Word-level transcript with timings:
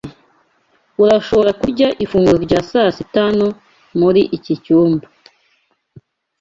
Urashobora 1.03 1.51
kurya 1.61 1.87
ifunguro 2.03 2.37
rya 2.45 2.59
sasita 2.69 3.19
hano 3.27 3.47
muri 3.99 4.21
iki 4.37 4.53
cyumba. 4.63 5.05